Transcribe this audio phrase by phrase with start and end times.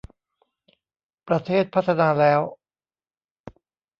[1.27, 2.41] ประเทศพัฒนาแล้ว